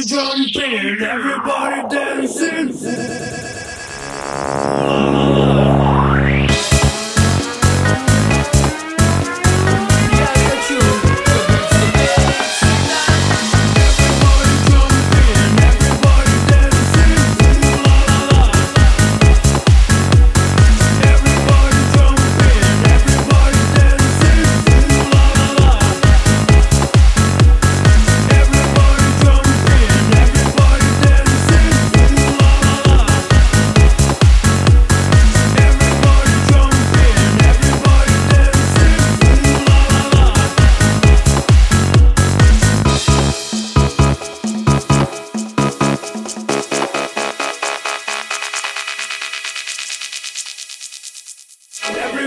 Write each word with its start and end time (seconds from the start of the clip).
Funky 0.00 0.50
Johnny 0.50 0.96
everybody 1.02 1.94
dancing. 1.94 3.09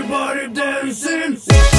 everybody 0.04 0.48
dancing. 0.52 1.73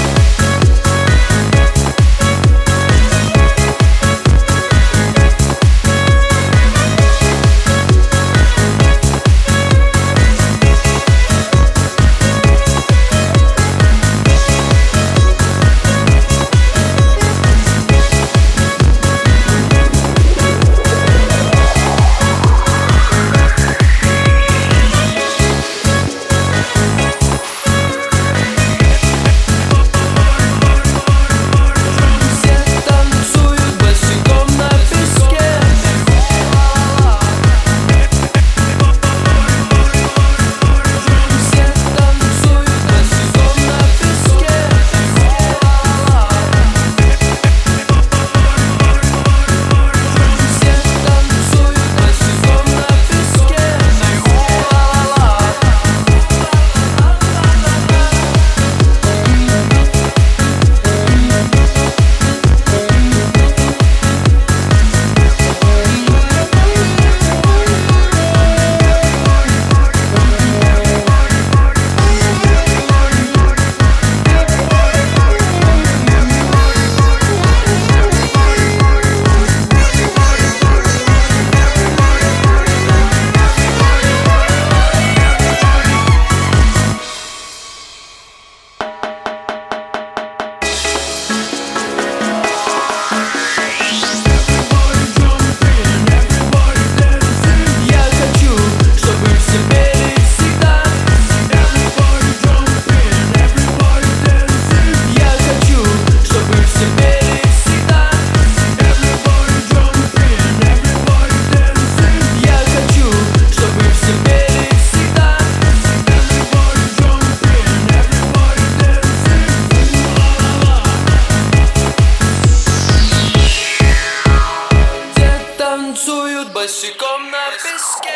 Syk 126.67 127.03
om 127.15 127.33
episke 127.47 128.15